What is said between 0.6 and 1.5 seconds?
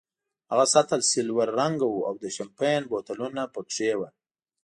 سطل سلور